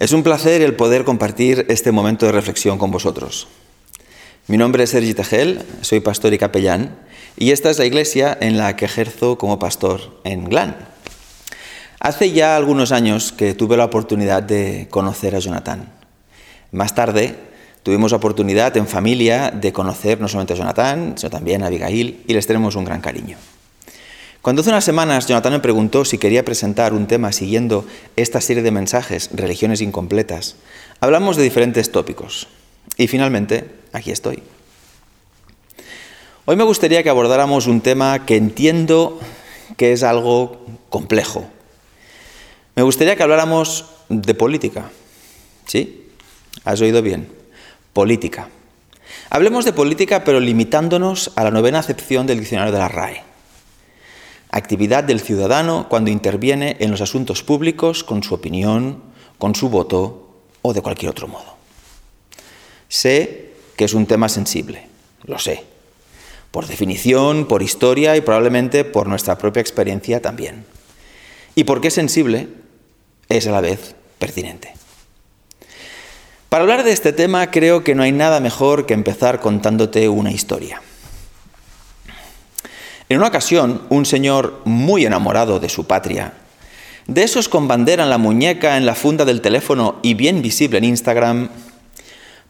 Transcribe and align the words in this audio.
Es 0.00 0.12
un 0.12 0.22
placer 0.22 0.62
el 0.62 0.76
poder 0.76 1.04
compartir 1.04 1.66
este 1.68 1.92
momento 1.92 2.24
de 2.24 2.32
reflexión 2.32 2.78
con 2.78 2.90
vosotros. 2.90 3.48
Mi 4.46 4.56
nombre 4.56 4.84
es 4.84 4.90
Sergi 4.90 5.12
Tejel, 5.12 5.60
soy 5.82 6.00
pastor 6.00 6.32
y 6.32 6.38
capellán, 6.38 6.96
y 7.36 7.50
esta 7.50 7.68
es 7.68 7.78
la 7.78 7.84
iglesia 7.84 8.34
en 8.40 8.56
la 8.56 8.76
que 8.76 8.86
ejerzo 8.86 9.36
como 9.36 9.58
pastor 9.58 10.18
en 10.24 10.46
Glan. 10.46 10.74
Hace 11.98 12.32
ya 12.32 12.56
algunos 12.56 12.92
años 12.92 13.30
que 13.30 13.52
tuve 13.52 13.76
la 13.76 13.84
oportunidad 13.84 14.42
de 14.42 14.88
conocer 14.88 15.36
a 15.36 15.38
Jonathan. 15.38 15.92
Más 16.72 16.94
tarde 16.94 17.36
tuvimos 17.82 18.12
la 18.12 18.16
oportunidad 18.16 18.74
en 18.78 18.86
familia 18.86 19.50
de 19.50 19.74
conocer 19.74 20.18
no 20.18 20.28
solamente 20.28 20.54
a 20.54 20.56
Jonathan, 20.56 21.12
sino 21.18 21.28
también 21.28 21.62
a 21.62 21.66
Abigail, 21.66 22.24
y 22.26 22.32
les 22.32 22.46
tenemos 22.46 22.74
un 22.74 22.86
gran 22.86 23.02
cariño. 23.02 23.36
Cuando 24.42 24.60
hace 24.60 24.70
unas 24.70 24.84
semanas 24.84 25.26
Jonathan 25.26 25.52
me 25.52 25.60
preguntó 25.60 26.06
si 26.06 26.16
quería 26.16 26.46
presentar 26.46 26.94
un 26.94 27.06
tema 27.06 27.30
siguiendo 27.30 27.84
esta 28.16 28.40
serie 28.40 28.62
de 28.62 28.70
mensajes, 28.70 29.28
Religiones 29.34 29.82
Incompletas, 29.82 30.56
hablamos 31.00 31.36
de 31.36 31.42
diferentes 31.42 31.92
tópicos. 31.92 32.48
Y 32.96 33.06
finalmente, 33.06 33.66
aquí 33.92 34.10
estoy. 34.10 34.42
Hoy 36.46 36.56
me 36.56 36.64
gustaría 36.64 37.02
que 37.02 37.10
abordáramos 37.10 37.66
un 37.66 37.82
tema 37.82 38.24
que 38.24 38.36
entiendo 38.36 39.20
que 39.76 39.92
es 39.92 40.02
algo 40.02 40.64
complejo. 40.88 41.46
Me 42.76 42.82
gustaría 42.82 43.16
que 43.16 43.22
habláramos 43.22 43.84
de 44.08 44.34
política. 44.34 44.90
¿Sí? 45.66 46.08
Has 46.64 46.80
oído 46.80 47.02
bien. 47.02 47.28
Política. 47.92 48.48
Hablemos 49.28 49.66
de 49.66 49.74
política, 49.74 50.24
pero 50.24 50.40
limitándonos 50.40 51.30
a 51.36 51.44
la 51.44 51.50
novena 51.50 51.80
acepción 51.80 52.26
del 52.26 52.40
diccionario 52.40 52.72
de 52.72 52.78
la 52.78 52.88
RAE 52.88 53.29
actividad 54.50 55.04
del 55.04 55.20
ciudadano 55.20 55.86
cuando 55.88 56.10
interviene 56.10 56.76
en 56.80 56.90
los 56.90 57.00
asuntos 57.00 57.42
públicos 57.42 58.04
con 58.04 58.22
su 58.22 58.34
opinión, 58.34 59.02
con 59.38 59.54
su 59.54 59.68
voto 59.68 60.28
o 60.62 60.72
de 60.72 60.82
cualquier 60.82 61.10
otro 61.10 61.28
modo. 61.28 61.56
Sé 62.88 63.52
que 63.76 63.84
es 63.84 63.94
un 63.94 64.06
tema 64.06 64.28
sensible, 64.28 64.88
lo 65.24 65.38
sé, 65.38 65.64
por 66.50 66.66
definición, 66.66 67.46
por 67.46 67.62
historia 67.62 68.16
y 68.16 68.20
probablemente 68.20 68.84
por 68.84 69.06
nuestra 69.06 69.38
propia 69.38 69.60
experiencia 69.60 70.20
también. 70.20 70.64
Y 71.54 71.64
porque 71.64 71.88
es 71.88 71.94
sensible, 71.94 72.48
es 73.28 73.46
a 73.46 73.52
la 73.52 73.60
vez 73.60 73.94
pertinente. 74.18 74.74
Para 76.48 76.62
hablar 76.62 76.82
de 76.82 76.90
este 76.90 77.12
tema 77.12 77.52
creo 77.52 77.84
que 77.84 77.94
no 77.94 78.02
hay 78.02 78.10
nada 78.10 78.40
mejor 78.40 78.84
que 78.84 78.94
empezar 78.94 79.40
contándote 79.40 80.08
una 80.08 80.32
historia. 80.32 80.82
En 83.10 83.16
una 83.16 83.26
ocasión, 83.26 83.82
un 83.88 84.06
señor 84.06 84.60
muy 84.64 85.04
enamorado 85.04 85.58
de 85.58 85.68
su 85.68 85.84
patria, 85.84 86.32
de 87.08 87.24
esos 87.24 87.48
con 87.48 87.66
bandera 87.66 88.04
en 88.04 88.10
la 88.10 88.18
muñeca, 88.18 88.76
en 88.76 88.86
la 88.86 88.94
funda 88.94 89.24
del 89.24 89.40
teléfono 89.40 89.98
y 90.00 90.14
bien 90.14 90.42
visible 90.42 90.78
en 90.78 90.84
Instagram, 90.84 91.50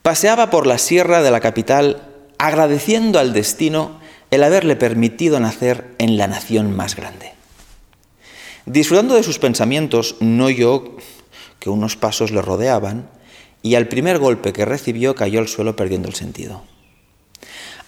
paseaba 0.03 0.51
por 0.51 0.67
la 0.67 0.77
sierra 0.77 1.23
de 1.23 1.31
la 1.31 1.39
capital 1.39 2.03
agradeciendo 2.37 3.17
al 3.17 3.33
destino 3.33 3.99
el 4.29 4.43
haberle 4.43 4.75
permitido 4.75 5.39
nacer 5.39 5.95
en 5.97 6.15
la 6.15 6.27
nación 6.27 6.75
más 6.75 6.95
grande. 6.95 7.33
Disfrutando 8.67 9.15
de 9.15 9.23
sus 9.23 9.39
pensamientos, 9.39 10.17
no 10.19 10.45
oyó 10.45 10.95
que 11.57 11.71
unos 11.71 11.95
pasos 11.95 12.29
le 12.29 12.43
rodeaban 12.43 13.09
y 13.63 13.73
al 13.73 13.87
primer 13.87 14.19
golpe 14.19 14.53
que 14.53 14.65
recibió 14.65 15.15
cayó 15.15 15.39
al 15.39 15.47
suelo 15.47 15.75
perdiendo 15.75 16.07
el 16.07 16.13
sentido. 16.13 16.61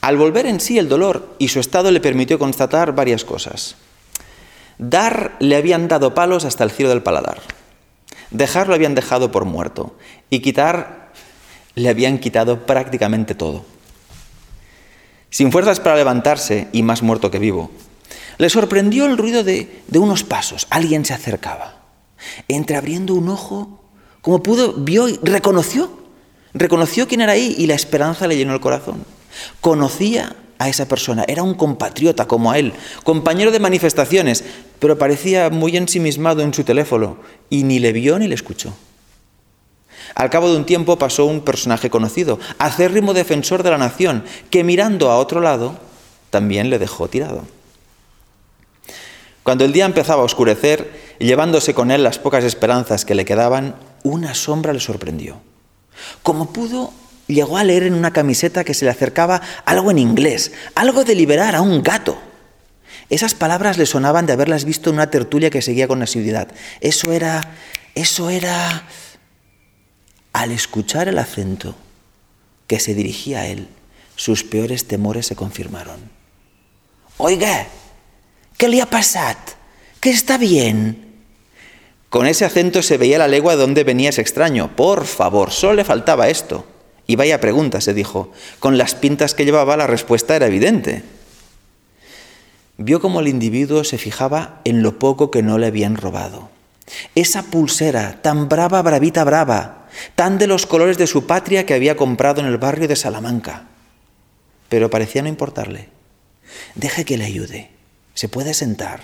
Al 0.03 0.17
volver 0.17 0.47
en 0.47 0.59
sí 0.59 0.77
el 0.77 0.89
dolor 0.89 1.33
y 1.39 1.47
su 1.47 1.61
estado 1.61 1.89
le 1.89 2.01
permitió 2.01 2.37
constatar 2.37 2.93
varias 2.93 3.23
cosas. 3.23 3.77
Dar 4.77 5.37
le 5.39 5.55
habían 5.55 5.87
dado 5.87 6.13
palos 6.13 6.43
hasta 6.43 6.65
el 6.65 6.71
cielo 6.71 6.89
del 6.89 7.03
paladar. 7.03 7.39
Dejar 8.29 8.67
lo 8.67 8.75
habían 8.75 8.95
dejado 8.95 9.31
por 9.31 9.45
muerto. 9.45 9.95
Y 10.29 10.41
quitar 10.41 11.13
le 11.75 11.87
habían 11.87 12.17
quitado 12.17 12.65
prácticamente 12.65 13.33
todo. 13.33 13.63
Sin 15.29 15.53
fuerzas 15.53 15.79
para 15.79 15.95
levantarse 15.95 16.67
y 16.73 16.83
más 16.83 17.01
muerto 17.01 17.31
que 17.31 17.39
vivo, 17.39 17.71
le 18.39 18.49
sorprendió 18.49 19.05
el 19.05 19.17
ruido 19.17 19.45
de, 19.45 19.83
unos 19.95 20.25
pasos. 20.25 20.67
Alguien 20.69 21.05
se 21.05 21.13
acercaba. 21.13 21.77
Entreabriendo 22.49 23.15
un 23.15 23.29
ojo, 23.29 23.81
como 24.21 24.43
pudo, 24.43 24.73
vio 24.73 25.07
y 25.07 25.17
reconoció. 25.23 25.89
Reconoció 26.53 27.07
quién 27.07 27.21
era 27.21 27.31
ahí 27.31 27.55
y 27.57 27.67
la 27.67 27.75
esperanza 27.75 28.27
le 28.27 28.35
llenó 28.35 28.53
el 28.53 28.59
corazón. 28.59 29.05
Conocía 29.61 30.35
a 30.59 30.69
esa 30.69 30.87
persona, 30.87 31.25
era 31.27 31.43
un 31.43 31.55
compatriota 31.55 32.27
como 32.27 32.51
a 32.51 32.59
él, 32.59 32.73
compañero 33.03 33.51
de 33.51 33.59
manifestaciones, 33.59 34.43
pero 34.79 34.97
parecía 34.97 35.49
muy 35.49 35.75
ensimismado 35.75 36.41
en 36.41 36.53
su 36.53 36.63
teléfono 36.63 37.17
y 37.49 37.63
ni 37.63 37.79
le 37.79 37.91
vio 37.91 38.19
ni 38.19 38.27
le 38.27 38.35
escuchó. 38.35 38.73
Al 40.15 40.29
cabo 40.29 40.49
de 40.49 40.57
un 40.57 40.65
tiempo 40.65 40.97
pasó 40.97 41.25
un 41.25 41.41
personaje 41.41 41.89
conocido, 41.89 42.39
acérrimo 42.59 43.13
defensor 43.13 43.63
de 43.63 43.71
la 43.71 43.77
nación, 43.77 44.23
que 44.49 44.63
mirando 44.63 45.09
a 45.09 45.17
otro 45.17 45.41
lado 45.41 45.77
también 46.29 46.69
le 46.69 46.79
dejó 46.79 47.07
tirado. 47.07 47.43
Cuando 49.43 49.65
el 49.65 49.73
día 49.73 49.85
empezaba 49.85 50.21
a 50.21 50.25
oscurecer, 50.25 51.15
llevándose 51.19 51.73
con 51.73 51.91
él 51.91 52.03
las 52.03 52.19
pocas 52.19 52.43
esperanzas 52.43 53.05
que 53.05 53.15
le 53.15 53.25
quedaban, 53.25 53.75
una 54.03 54.33
sombra 54.33 54.71
le 54.71 54.79
sorprendió. 54.79 55.41
Como 56.21 56.53
pudo, 56.53 56.93
llegó 57.27 57.57
a 57.57 57.63
leer 57.63 57.83
en 57.83 57.93
una 57.93 58.11
camiseta 58.11 58.63
que 58.63 58.73
se 58.73 58.85
le 58.85 58.91
acercaba 58.91 59.41
algo 59.65 59.91
en 59.91 59.99
inglés, 59.99 60.51
algo 60.75 61.03
de 61.03 61.15
liberar 61.15 61.55
a 61.55 61.61
un 61.61 61.81
gato. 61.81 62.17
Esas 63.09 63.35
palabras 63.35 63.77
le 63.77 63.85
sonaban 63.85 64.25
de 64.25 64.33
haberlas 64.33 64.65
visto 64.65 64.89
en 64.89 64.95
una 64.95 65.09
tertulia 65.09 65.49
que 65.49 65.61
seguía 65.61 65.87
con 65.87 66.01
asiduidad. 66.01 66.47
Eso 66.81 67.11
era, 67.11 67.41
eso 67.95 68.29
era... 68.29 68.87
Al 70.31 70.51
escuchar 70.51 71.07
el 71.07 71.19
acento 71.19 71.75
que 72.65 72.79
se 72.79 72.95
dirigía 72.95 73.41
a 73.41 73.47
él, 73.47 73.67
sus 74.15 74.43
peores 74.43 74.87
temores 74.87 75.27
se 75.27 75.35
confirmaron. 75.35 75.99
Oiga, 77.17 77.67
¿qué 78.57 78.67
le 78.67 78.81
ha 78.81 78.89
pasado? 78.89 79.37
¿Qué 79.99 80.09
está 80.09 80.39
bien? 80.39 81.21
Con 82.09 82.25
ese 82.25 82.45
acento 82.45 82.81
se 82.81 82.97
veía 82.97 83.19
la 83.19 83.27
legua 83.27 83.53
de 83.55 83.61
dónde 83.61 83.83
venía 83.83 84.09
ese 84.09 84.21
extraño. 84.21 84.75
Por 84.75 85.05
favor, 85.05 85.51
solo 85.51 85.75
le 85.75 85.83
faltaba 85.83 86.29
esto. 86.29 86.65
Y 87.05 87.15
vaya 87.15 87.41
pregunta, 87.41 87.81
se 87.81 87.93
dijo. 87.93 88.31
Con 88.59 88.77
las 88.77 88.95
pintas 88.95 89.33
que 89.33 89.45
llevaba 89.45 89.77
la 89.77 89.87
respuesta 89.87 90.35
era 90.35 90.47
evidente. 90.47 91.03
Vio 92.77 92.99
como 93.01 93.19
el 93.19 93.27
individuo 93.27 93.83
se 93.83 93.97
fijaba 93.97 94.61
en 94.63 94.81
lo 94.81 94.97
poco 94.99 95.29
que 95.29 95.43
no 95.43 95.57
le 95.57 95.67
habían 95.67 95.95
robado. 95.95 96.49
Esa 97.15 97.43
pulsera, 97.43 98.21
tan 98.21 98.49
brava, 98.49 98.81
bravita, 98.81 99.23
brava, 99.23 99.87
tan 100.15 100.37
de 100.37 100.47
los 100.47 100.65
colores 100.65 100.97
de 100.97 101.07
su 101.07 101.27
patria 101.27 101.65
que 101.65 101.73
había 101.73 101.95
comprado 101.95 102.41
en 102.41 102.47
el 102.47 102.57
barrio 102.57 102.87
de 102.87 102.95
Salamanca. 102.95 103.67
Pero 104.69 104.89
parecía 104.89 105.21
no 105.21 105.29
importarle. 105.29 105.89
Deje 106.75 107.05
que 107.05 107.17
le 107.17 107.25
ayude. 107.25 107.69
Se 108.13 108.27
puede 108.27 108.53
sentar. 108.53 109.01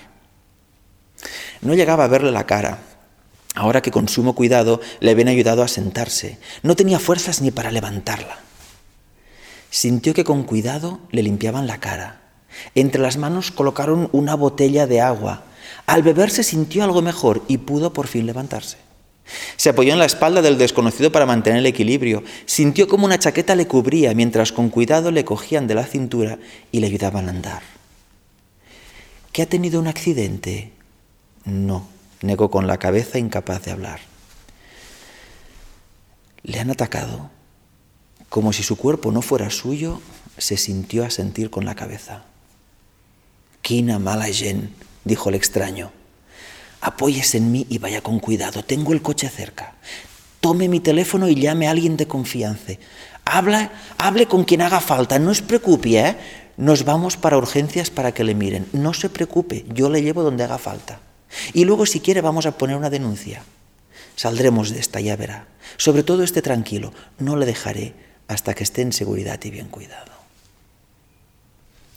No 1.61 1.73
llegaba 1.73 2.05
a 2.05 2.07
verle 2.07 2.31
la 2.31 2.45
cara, 2.45 2.79
ahora 3.55 3.81
que 3.81 3.91
con 3.91 4.07
sumo 4.07 4.35
cuidado 4.35 4.81
le 4.99 5.11
habían 5.11 5.27
ayudado 5.27 5.63
a 5.63 5.67
sentarse. 5.67 6.37
No 6.63 6.75
tenía 6.75 6.99
fuerzas 6.99 7.41
ni 7.41 7.51
para 7.51 7.71
levantarla. 7.71 8.39
Sintió 9.69 10.13
que 10.13 10.23
con 10.23 10.43
cuidado 10.43 10.99
le 11.11 11.23
limpiaban 11.23 11.67
la 11.67 11.79
cara. 11.79 12.21
Entre 12.75 13.01
las 13.01 13.17
manos 13.17 13.51
colocaron 13.51 14.09
una 14.11 14.35
botella 14.35 14.87
de 14.87 15.01
agua. 15.01 15.43
Al 15.85 16.03
beber 16.03 16.31
se 16.31 16.43
sintió 16.43 16.83
algo 16.83 17.01
mejor 17.01 17.43
y 17.47 17.59
pudo 17.59 17.93
por 17.93 18.07
fin 18.07 18.25
levantarse. 18.25 18.77
Se 19.57 19.69
apoyó 19.69 19.93
en 19.93 19.99
la 19.99 20.05
espalda 20.05 20.41
del 20.41 20.57
desconocido 20.57 21.11
para 21.11 21.27
mantener 21.27 21.59
el 21.59 21.67
equilibrio. 21.67 22.23
Sintió 22.45 22.87
como 22.87 23.05
una 23.05 23.19
chaqueta 23.19 23.55
le 23.55 23.67
cubría 23.67 24.15
mientras 24.15 24.51
con 24.51 24.69
cuidado 24.69 25.11
le 25.11 25.25
cogían 25.25 25.67
de 25.67 25.75
la 25.75 25.85
cintura 25.85 26.39
y 26.71 26.79
le 26.79 26.87
ayudaban 26.87 27.27
a 27.27 27.31
andar. 27.31 27.61
¿Que 29.31 29.43
ha 29.43 29.45
tenido 29.45 29.79
un 29.79 29.87
accidente? 29.87 30.71
No 31.45 31.98
negó 32.21 32.51
con 32.51 32.67
la 32.67 32.77
cabeza 32.77 33.17
incapaz 33.17 33.63
de 33.63 33.71
hablar. 33.71 33.99
Le 36.43 36.59
han 36.59 36.71
atacado. 36.71 37.29
Como 38.29 38.53
si 38.53 38.63
su 38.63 38.75
cuerpo 38.75 39.11
no 39.11 39.21
fuera 39.21 39.49
suyo, 39.49 40.01
se 40.37 40.57
sintió 40.57 41.05
a 41.05 41.09
sentir 41.09 41.49
con 41.49 41.65
la 41.65 41.75
cabeza. 41.75 42.23
Quina 43.61 43.99
mala 43.99 44.25
gente, 44.25 44.73
dijo 45.03 45.29
el 45.29 45.35
extraño. 45.35 45.91
Apóyese 46.81 47.37
en 47.37 47.51
mí 47.51 47.65
y 47.69 47.77
vaya 47.77 48.01
con 48.01 48.19
cuidado. 48.19 48.63
Tengo 48.63 48.93
el 48.93 49.01
coche 49.01 49.29
cerca. 49.29 49.75
Tome 50.39 50.69
mi 50.69 50.79
teléfono 50.79 51.27
y 51.27 51.35
llame 51.35 51.67
a 51.67 51.71
alguien 51.71 51.97
de 51.97 52.07
confianza. 52.07 52.73
Habla, 53.25 53.71
hable 53.97 54.27
con 54.27 54.45
quien 54.45 54.61
haga 54.61 54.79
falta. 54.79 55.19
No 55.19 55.33
se 55.33 55.43
preocupe, 55.43 55.99
¿eh? 55.99 56.15
Nos 56.55 56.85
vamos 56.85 57.17
para 57.17 57.37
urgencias 57.37 57.89
para 57.89 58.13
que 58.13 58.23
le 58.23 58.35
miren. 58.35 58.67
No 58.71 58.93
se 58.93 59.09
preocupe, 59.09 59.65
yo 59.73 59.89
le 59.89 60.01
llevo 60.01 60.23
donde 60.23 60.43
haga 60.43 60.57
falta. 60.57 60.99
Y 61.53 61.65
luego, 61.65 61.85
si 61.85 61.99
quiere, 61.99 62.21
vamos 62.21 62.45
a 62.45 62.57
poner 62.57 62.75
una 62.75 62.89
denuncia. 62.89 63.43
Saldremos 64.15 64.71
de 64.71 64.79
esta, 64.79 64.99
ya 64.99 65.15
verá. 65.15 65.47
Sobre 65.77 66.03
todo 66.03 66.23
esté 66.23 66.41
tranquilo, 66.41 66.93
no 67.19 67.35
le 67.35 67.45
dejaré 67.45 67.93
hasta 68.27 68.53
que 68.53 68.63
esté 68.63 68.81
en 68.81 68.93
seguridad 68.93 69.39
y 69.43 69.49
bien 69.49 69.67
cuidado. 69.67 70.11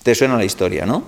¿Te 0.02 0.14
suena 0.14 0.37
la 0.37 0.44
historia, 0.44 0.87
no? 0.87 1.05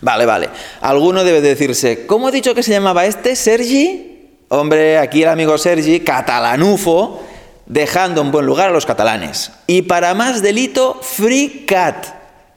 Vale, 0.00 0.26
vale. 0.26 0.48
Alguno 0.80 1.24
debe 1.24 1.40
decirse, 1.40 2.06
¿cómo 2.06 2.28
ha 2.28 2.30
dicho 2.30 2.54
que 2.54 2.62
se 2.62 2.72
llamaba 2.72 3.06
este? 3.06 3.36
¿Sergi? 3.36 4.10
Hombre, 4.48 4.98
aquí 4.98 5.22
el 5.22 5.28
amigo 5.28 5.56
Sergi, 5.58 6.00
catalanufo, 6.00 7.22
dejando 7.66 8.20
en 8.20 8.32
buen 8.32 8.46
lugar 8.46 8.70
a 8.70 8.72
los 8.72 8.86
catalanes. 8.86 9.52
Y 9.66 9.82
para 9.82 10.14
más 10.14 10.42
delito, 10.42 10.98
free 11.02 11.64
cat, 11.66 12.06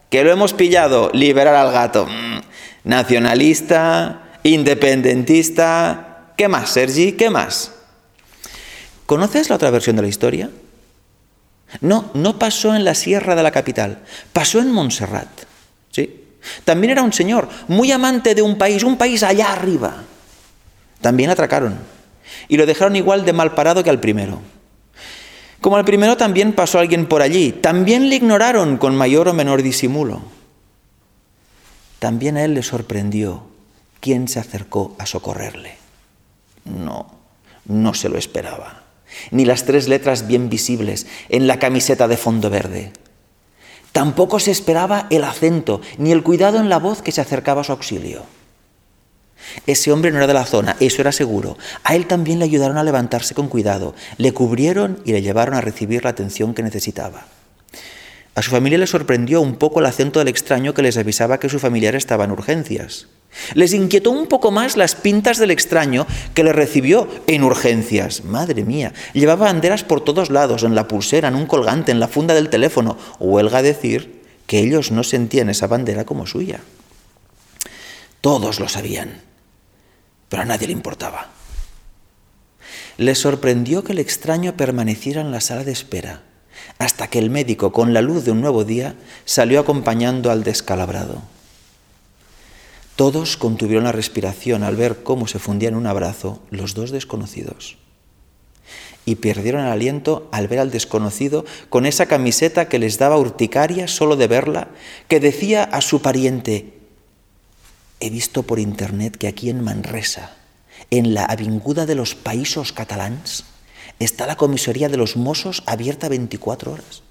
que 0.10 0.24
lo 0.24 0.32
hemos 0.32 0.54
pillado, 0.54 1.12
liberar 1.14 1.56
al 1.56 1.72
gato. 1.72 2.08
Mm, 2.08 2.42
nacionalista, 2.84 4.40
independentista. 4.44 6.32
¿Qué 6.38 6.48
más, 6.48 6.70
Sergi? 6.70 7.14
¿Qué 7.14 7.30
más? 7.30 7.72
¿Conoces 9.06 9.50
la 9.50 9.56
otra 9.56 9.70
versión 9.70 9.96
de 9.96 10.02
la 10.02 10.08
historia? 10.08 10.50
No, 11.82 12.12
no 12.14 12.38
pasó 12.38 12.76
en 12.76 12.86
la 12.86 12.96
sierra 12.96 13.36
de 13.36 13.44
la 13.44 13.52
capital, 13.52 14.04
pasó 14.32 14.60
en 14.60 14.72
Montserrat. 14.72 15.28
¿sí? 15.92 16.24
También 16.64 16.92
era 16.92 17.04
un 17.04 17.14
señor 17.14 17.50
muy 17.68 17.92
amante 17.92 18.36
de 18.36 18.42
un 18.42 18.58
país, 18.58 18.84
un 18.84 18.98
país 18.98 19.24
allá 19.24 19.52
arriba. 19.52 20.04
También 21.02 21.30
atracaron 21.30 21.78
y 22.48 22.58
lo 22.58 22.66
dejaron 22.66 22.96
igual 22.96 23.26
de 23.26 23.34
mal 23.34 23.54
parado 23.54 23.84
que 23.84 23.90
al 23.90 24.00
primero. 24.00 24.42
Como 25.62 25.78
al 25.78 25.86
primero 25.86 26.18
también 26.18 26.54
pasó 26.54 26.80
alguien 26.80 27.06
por 27.06 27.22
allí, 27.22 27.52
también 27.52 28.10
le 28.10 28.16
ignoraron 28.16 28.78
con 28.78 28.96
mayor 28.96 29.30
o 29.30 29.34
menor 29.34 29.62
disimulo. 29.64 30.22
También 32.04 32.36
a 32.36 32.44
él 32.44 32.54
le 32.54 32.64
sorprendió 32.64 33.44
quién 34.02 34.28
se 34.28 34.38
acercó 34.38 34.94
a 35.00 35.06
socorrerle. 35.06 35.78
No, 36.66 37.10
no 37.64 37.94
se 37.94 38.10
lo 38.10 38.18
esperaba. 38.18 38.84
Ni 39.32 39.46
las 39.46 39.64
tres 39.64 39.88
letras 39.88 40.28
bien 40.28 40.50
visibles 40.50 41.08
en 41.30 41.48
la 41.48 41.60
camiseta 41.60 42.10
de 42.10 42.18
fondo 42.18 42.50
verde. 42.50 42.92
Tampoco 43.94 44.42
se 44.42 44.52
esperaba 44.52 45.08
el 45.12 45.24
acento 45.24 45.80
ni 45.98 46.12
el 46.12 46.24
cuidado 46.24 46.60
en 46.60 46.68
la 46.68 46.78
voz 46.78 47.02
que 47.02 47.14
se 47.14 47.22
acercaba 47.22 47.62
a 47.62 47.64
su 47.64 47.72
auxilio. 47.72 48.24
Ese 49.66 49.94
hombre 49.94 50.12
no 50.12 50.18
era 50.18 50.28
de 50.28 50.34
la 50.34 50.46
zona, 50.46 50.76
eso 50.82 51.00
era 51.00 51.14
seguro. 51.14 51.58
A 51.86 51.96
él 51.96 52.06
también 52.06 52.40
le 52.40 52.44
ayudaron 52.44 52.78
a 52.78 52.84
levantarse 52.84 53.34
con 53.34 53.48
cuidado, 53.48 53.96
le 54.18 54.34
cubrieron 54.34 55.00
y 55.06 55.14
le 55.14 55.22
llevaron 55.22 55.56
a 55.56 55.62
recibir 55.62 56.04
la 56.04 56.10
atención 56.10 56.54
que 56.54 56.64
necesitaba. 56.64 57.28
A 58.36 58.42
su 58.42 58.52
familia 58.52 58.78
le 58.78 58.88
sorprendió 58.88 59.42
un 59.42 59.56
poco 59.56 59.80
el 59.80 59.86
acento 59.86 60.20
del 60.20 60.28
extraño 60.28 60.74
que 60.74 60.82
les 60.82 60.98
avisaba 60.98 61.40
que 61.40 61.50
su 61.50 61.60
familiar 61.60 61.96
estaba 61.96 62.26
en 62.26 62.32
urgencias. 62.32 63.08
Les 63.54 63.74
inquietó 63.74 64.12
un 64.12 64.28
poco 64.28 64.52
más 64.52 64.78
las 64.78 64.96
pintas 64.96 65.38
del 65.38 65.52
extraño 65.52 66.06
que 66.34 66.44
le 66.44 66.54
recibió 66.54 67.08
en 67.28 67.44
urgencias. 67.44 68.24
Madre 68.24 68.64
mía, 68.64 68.94
llevaba 69.14 69.46
banderas 69.46 69.84
por 69.84 70.02
todos 70.02 70.30
lados, 70.30 70.64
en 70.64 70.76
la 70.76 70.88
pulsera, 70.88 71.30
en 71.30 71.36
un 71.36 71.48
colgante, 71.48 71.92
en 71.92 72.00
la 72.00 72.08
funda 72.08 72.34
del 72.34 72.50
teléfono. 72.50 72.98
Huelga 73.20 73.62
decir 73.62 74.24
que 74.46 74.60
ellos 74.60 74.92
no 74.92 75.04
sentían 75.04 75.50
esa 75.50 75.68
bandera 75.68 76.06
como 76.06 76.28
suya. 76.28 76.60
Todos 78.22 78.60
lo 78.60 78.70
sabían 78.70 79.34
pero 80.34 80.42
a 80.42 80.46
nadie 80.48 80.66
le 80.66 80.74
importaba. 80.74 81.28
Le 82.98 83.14
sorprendió 83.14 83.84
que 83.84 83.92
el 83.92 84.00
extraño 84.00 84.58
permaneciera 84.58 85.22
en 85.22 85.30
la 85.30 85.42
sala 85.42 85.64
de 85.64 85.72
espera, 85.72 86.24
hasta 86.80 87.08
que 87.08 87.20
el 87.20 87.30
médico, 87.30 87.72
con 87.72 87.94
la 87.94 88.02
luz 88.02 88.26
de 88.26 88.32
un 88.32 88.42
nuevo 88.42 88.64
día, 88.64 88.96
salió 89.26 89.60
acompañando 89.60 90.32
al 90.32 90.44
descalabrado. 90.44 91.22
Todos 92.96 93.38
contuvieron 93.38 93.86
la 93.86 93.92
respiración 93.92 94.64
al 94.64 94.76
ver 94.76 95.04
cómo 95.04 95.28
se 95.28 95.40
fundían 95.40 95.74
en 95.74 95.80
un 95.80 95.88
abrazo 95.88 96.42
los 96.52 96.76
dos 96.76 96.92
desconocidos. 96.92 97.78
Y 99.06 99.16
perdieron 99.16 99.62
el 99.62 99.72
aliento 99.72 100.30
al 100.32 100.48
ver 100.48 100.60
al 100.60 100.72
desconocido 100.72 101.44
con 101.70 101.86
esa 101.86 102.06
camiseta 102.06 102.70
que 102.70 102.80
les 102.80 103.00
daba 103.00 103.18
urticaria 103.18 103.88
solo 103.88 104.16
de 104.16 104.28
verla, 104.28 104.70
que 105.08 105.20
decía 105.20 105.64
a 105.64 105.82
su 105.82 106.02
pariente, 106.02 106.74
he 108.00 108.10
visto 108.10 108.44
por 108.44 108.60
internet 108.60 109.18
que 109.18 109.28
aquí 109.28 109.50
en 109.50 109.64
Manresa, 109.64 110.36
en 110.92 111.14
la 111.14 111.26
avinguda 111.26 111.86
de 111.86 111.96
los 111.96 112.16
Paísos 112.16 112.72
Catalans, 112.72 113.46
está 114.00 114.28
la 114.28 114.36
comisaría 114.36 114.90
de 114.90 114.98
los 114.98 115.16
Mossos 115.16 115.64
abierta 115.66 116.10
24 116.10 116.72
horas. 116.72 117.04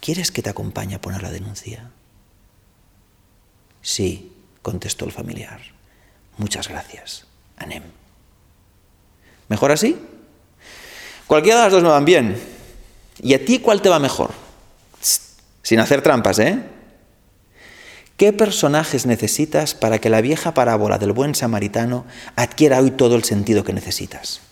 ¿Quieres 0.00 0.30
que 0.30 0.42
te 0.42 0.50
acompañe 0.50 0.94
a 0.94 1.00
poner 1.00 1.22
la 1.22 1.30
denuncia? 1.30 1.90
Sí, 3.82 4.32
contestó 4.62 5.04
el 5.04 5.12
familiar. 5.12 5.60
Muchas 6.38 6.68
gracias. 6.68 7.26
Anem. 7.56 7.82
¿Mejor 9.48 9.72
así? 9.72 9.96
Cualquiera 11.26 11.58
de 11.58 11.64
las 11.64 11.72
dos 11.72 11.82
me 11.82 11.88
van 11.88 12.04
bien. 12.04 12.40
¿Y 13.22 13.34
a 13.34 13.44
ti 13.44 13.58
cuál 13.58 13.80
te 13.80 13.88
va 13.88 13.98
mejor? 13.98 14.46
sin 15.66 15.80
hacer 15.80 16.00
trampas, 16.00 16.38
¿eh? 16.38 16.62
¿Qué 18.16 18.32
personajes 18.32 19.04
necesitas 19.04 19.74
para 19.74 19.98
que 19.98 20.10
la 20.10 20.20
vieja 20.20 20.54
parábola 20.54 20.96
del 20.98 21.10
buen 21.10 21.34
samaritano 21.34 22.06
adquiera 22.36 22.78
hoy 22.78 22.92
todo 22.92 23.16
el 23.16 23.24
sentido 23.24 23.64
que 23.64 23.72
necesitas? 23.72 24.42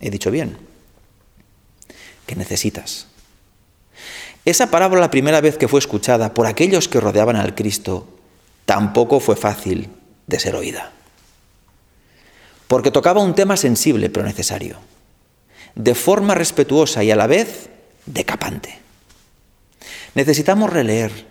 He 0.00 0.10
dicho 0.10 0.30
bien. 0.30 0.58
¿Qué 2.26 2.36
necesitas? 2.36 3.06
Esa 4.44 4.70
parábola 4.70 5.00
la 5.00 5.10
primera 5.10 5.40
vez 5.40 5.58
que 5.58 5.68
fue 5.68 5.80
escuchada 5.80 6.34
por 6.34 6.46
aquellos 6.46 6.88
que 6.88 7.00
rodeaban 7.00 7.36
al 7.36 7.54
Cristo 7.54 8.06
tampoco 8.64 9.20
fue 9.20 9.36
fácil 9.36 9.88
de 10.26 10.38
ser 10.38 10.54
oída. 10.54 10.92
Porque 12.68 12.90
tocaba 12.90 13.22
un 13.22 13.34
tema 13.34 13.56
sensible 13.56 14.10
pero 14.10 14.26
necesario, 14.26 14.76
de 15.74 15.94
forma 15.94 16.34
respetuosa 16.34 17.02
y 17.04 17.10
a 17.10 17.16
la 17.16 17.26
vez 17.26 17.70
decapante. 18.06 18.78
Necesitamos 20.14 20.70
releer, 20.70 21.26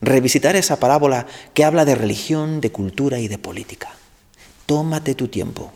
revisitar 0.00 0.56
esa 0.56 0.80
parábola 0.80 1.26
que 1.54 1.64
habla 1.64 1.84
de 1.84 1.94
religión, 1.94 2.60
de 2.60 2.72
cultura 2.72 3.18
y 3.18 3.28
de 3.28 3.38
política. 3.38 3.90
Tómate 4.66 5.14
tu 5.14 5.28
tiempo. 5.28 5.72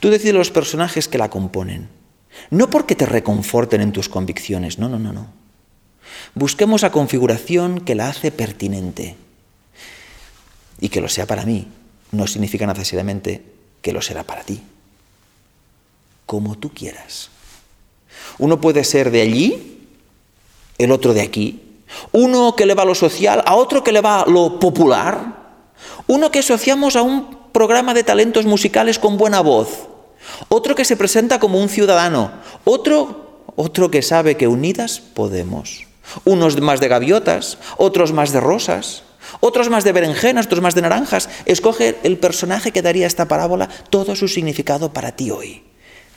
Tú 0.00 0.10
decides 0.10 0.34
los 0.34 0.50
personajes 0.50 1.08
que 1.08 1.18
la 1.18 1.30
componen. 1.30 1.88
No 2.50 2.70
porque 2.70 2.94
te 2.94 3.06
reconforten 3.06 3.80
en 3.80 3.92
tus 3.92 4.08
convicciones, 4.08 4.78
no, 4.78 4.88
no, 4.88 4.98
no, 4.98 5.12
no. 5.12 5.26
Busquemos 6.34 6.82
la 6.82 6.92
configuración 6.92 7.80
que 7.80 7.94
la 7.94 8.08
hace 8.08 8.30
pertinente. 8.30 9.16
Y 10.80 10.88
que 10.88 11.00
lo 11.00 11.08
sea 11.08 11.26
para 11.26 11.44
mí 11.44 11.68
no 12.10 12.26
significa 12.26 12.66
necesariamente 12.66 13.44
que 13.80 13.92
lo 13.92 14.02
será 14.02 14.24
para 14.24 14.42
ti. 14.42 14.62
Como 16.26 16.56
tú 16.56 16.70
quieras. 16.72 17.30
Uno 18.38 18.60
puede 18.60 18.84
ser 18.84 19.10
de 19.10 19.20
allí, 19.20 19.88
el 20.78 20.90
otro 20.90 21.14
de 21.14 21.22
aquí, 21.22 21.62
uno 22.12 22.56
que 22.56 22.66
le 22.66 22.74
va 22.74 22.82
a 22.82 22.86
lo 22.86 22.94
social, 22.94 23.42
a 23.46 23.54
otro 23.54 23.84
que 23.84 23.92
le 23.92 24.00
va 24.00 24.24
lo 24.26 24.58
popular, 24.58 25.44
uno 26.06 26.30
que 26.30 26.40
asociamos 26.40 26.96
a 26.96 27.02
un 27.02 27.43
programa 27.54 27.94
de 27.94 28.02
talentos 28.02 28.44
musicales 28.44 28.98
con 28.98 29.16
buena 29.16 29.40
voz, 29.40 29.88
otro 30.48 30.74
que 30.74 30.84
se 30.84 30.96
presenta 30.96 31.38
como 31.38 31.60
un 31.60 31.68
ciudadano, 31.68 32.32
otro, 32.64 33.44
otro 33.54 33.90
que 33.90 34.02
sabe 34.02 34.36
que 34.36 34.48
unidas 34.48 34.98
podemos, 34.98 35.86
unos 36.24 36.60
más 36.60 36.80
de 36.80 36.88
gaviotas, 36.88 37.58
otros 37.78 38.12
más 38.12 38.32
de 38.32 38.40
rosas, 38.40 39.04
otros 39.38 39.70
más 39.70 39.84
de 39.84 39.92
berenjenas, 39.92 40.46
otros 40.46 40.60
más 40.60 40.74
de 40.74 40.82
naranjas. 40.82 41.30
Escoge 41.46 41.96
el 42.02 42.18
personaje 42.18 42.72
que 42.72 42.82
daría 42.82 43.06
esta 43.06 43.28
parábola 43.28 43.68
todo 43.88 44.16
su 44.16 44.28
significado 44.28 44.92
para 44.92 45.12
ti 45.12 45.30
hoy. 45.30 45.62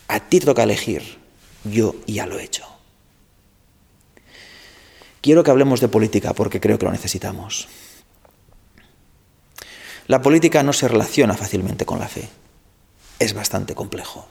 A 0.08 0.20
ti 0.20 0.39
toca 0.39 0.63
elegir. 0.63 1.20
Yo 1.63 1.96
ya 2.08 2.25
lo 2.25 2.39
he 2.39 2.44
hecho. 2.44 2.65
Quiero 5.22 5.44
que 5.44 5.51
hablemos 5.51 5.82
de 5.82 5.88
política 5.88 6.34
porque 6.34 6.60
creo 6.60 6.79
que 6.79 6.86
lo 6.86 6.91
necesitamos. 6.91 7.67
La 10.08 10.22
política 10.22 10.64
no 10.64 10.74
se 10.74 10.88
relaciona 10.88 11.34
fácilmente 11.36 11.86
con 11.86 12.00
la 12.00 12.08
fe. 12.08 12.28
Es 13.20 13.34
bastante 13.34 13.76
complejo. 13.76 14.28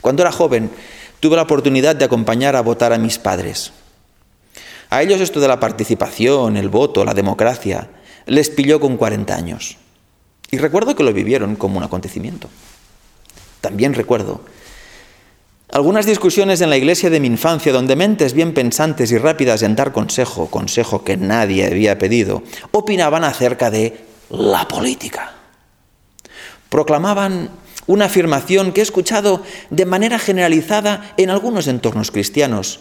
Cuando 0.00 0.22
era 0.22 0.32
joven, 0.32 0.70
tuve 1.20 1.36
la 1.36 1.42
oportunidad 1.42 1.96
de 1.96 2.04
acompañar 2.04 2.56
a 2.56 2.62
votar 2.62 2.92
a 2.92 2.98
mis 2.98 3.18
padres. 3.18 3.72
A 4.90 5.02
ellos 5.02 5.20
esto 5.20 5.40
de 5.40 5.48
la 5.48 5.60
participación, 5.60 6.56
el 6.56 6.68
voto, 6.68 7.04
la 7.04 7.14
democracia, 7.14 7.90
les 8.26 8.50
pilló 8.50 8.78
con 8.78 8.96
40 8.96 9.34
años. 9.34 9.76
Y 10.50 10.58
recuerdo 10.58 10.94
que 10.94 11.02
lo 11.02 11.12
vivieron 11.12 11.56
como 11.56 11.78
un 11.78 11.84
acontecimiento. 11.84 12.48
También 13.60 13.94
recuerdo 13.94 14.42
algunas 15.74 16.06
discusiones 16.06 16.60
en 16.60 16.70
la 16.70 16.76
iglesia 16.76 17.10
de 17.10 17.18
mi 17.18 17.26
infancia, 17.26 17.72
donde 17.72 17.96
mentes 17.96 18.32
bien 18.32 18.54
pensantes 18.54 19.10
y 19.10 19.18
rápidas 19.18 19.62
en 19.62 19.74
dar 19.74 19.90
consejo, 19.92 20.48
consejo 20.48 21.02
que 21.02 21.16
nadie 21.16 21.66
había 21.66 21.98
pedido, 21.98 22.44
opinaban 22.70 23.24
acerca 23.24 23.72
de 23.72 24.04
la 24.30 24.66
política. 24.68 25.32
Proclamaban 26.68 27.50
una 27.86 28.06
afirmación 28.06 28.72
que 28.72 28.80
he 28.80 28.82
escuchado 28.82 29.42
de 29.70 29.86
manera 29.86 30.18
generalizada 30.18 31.14
en 31.16 31.30
algunos 31.30 31.66
entornos 31.66 32.10
cristianos 32.10 32.80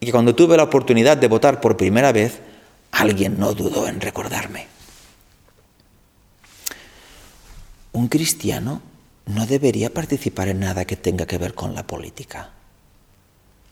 y 0.00 0.06
que 0.06 0.12
cuando 0.12 0.34
tuve 0.34 0.56
la 0.56 0.64
oportunidad 0.64 1.16
de 1.16 1.28
votar 1.28 1.60
por 1.60 1.76
primera 1.76 2.12
vez, 2.12 2.40
alguien 2.90 3.38
no 3.38 3.52
dudó 3.54 3.86
en 3.86 4.00
recordarme. 4.00 4.66
Un 7.92 8.08
cristiano 8.08 8.80
no 9.26 9.46
debería 9.46 9.92
participar 9.92 10.48
en 10.48 10.60
nada 10.60 10.84
que 10.84 10.96
tenga 10.96 11.26
que 11.26 11.38
ver 11.38 11.54
con 11.54 11.74
la 11.74 11.86
política. 11.86 12.50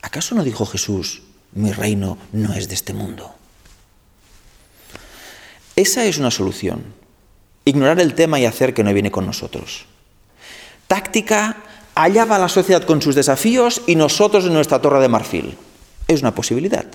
¿Acaso 0.01 0.35
no 0.35 0.43
dijo 0.43 0.65
Jesús, 0.65 1.23
mi 1.53 1.71
reino 1.71 2.17
no 2.31 2.53
es 2.53 2.69
de 2.69 2.75
este 2.75 2.93
mundo? 2.93 3.38
Esa 5.79 6.03
es 6.03 6.17
una 6.17 6.29
solución. 6.29 6.83
Ignorar 7.63 8.01
el 8.01 8.13
tema 8.13 8.37
y 8.37 8.45
hacer 8.45 8.73
que 8.73 8.83
no 8.83 8.93
viene 8.93 9.11
con 9.11 9.25
nosotros. 9.25 9.85
Táctica 10.87 11.55
Allá 11.95 12.25
va 12.25 12.37
la 12.37 12.49
sociedad 12.49 12.83
con 12.83 13.01
sus 13.01 13.15
desafíos 13.15 13.81
y 13.87 13.95
nosotros 13.95 14.43
en 14.43 14.53
nuestra 14.53 14.81
torre 14.81 14.99
de 14.99 15.07
marfil. 15.07 15.57
Es 16.05 16.21
una 16.21 16.35
posibilidad. 16.35 16.85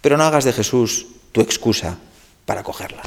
Pero 0.00 0.16
no 0.16 0.22
hagas 0.22 0.44
de 0.44 0.52
Jesús 0.52 1.06
tu 1.32 1.40
excusa 1.40 1.98
para 2.46 2.62
cogerla. 2.62 3.02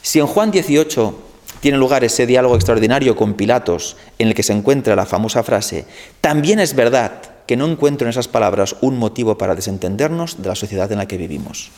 Si 0.00 0.20
en 0.20 0.28
Juan 0.28 0.52
18 0.52 1.18
tiene 1.58 1.78
lugar 1.78 2.04
ese 2.04 2.26
diálogo 2.26 2.54
extraordinario 2.54 3.16
con 3.16 3.34
Pilatos 3.34 3.96
en 4.20 4.28
el 4.28 4.34
que 4.34 4.44
se 4.44 4.52
encuentra 4.52 4.94
la 4.94 5.06
famosa 5.06 5.42
frase, 5.42 5.86
también 6.20 6.60
es 6.60 6.76
verdad 6.76 7.20
que 7.48 7.56
no 7.56 7.66
encuentro 7.66 8.06
en 8.06 8.10
esas 8.10 8.28
palabras 8.28 8.76
un 8.80 8.96
motivo 8.96 9.36
para 9.38 9.56
desentendernos 9.56 10.40
de 10.40 10.48
la 10.48 10.54
sociedad 10.54 10.92
en 10.92 10.98
la 10.98 11.08
que 11.08 11.16
vivimos. 11.16 11.72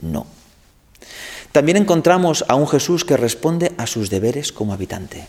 No. 0.00 0.26
También 1.56 1.78
encontramos 1.78 2.44
a 2.48 2.54
un 2.54 2.68
Jesús 2.68 3.06
que 3.06 3.16
responde 3.16 3.72
a 3.78 3.86
sus 3.86 4.10
deberes 4.10 4.52
como 4.52 4.74
habitante. 4.74 5.26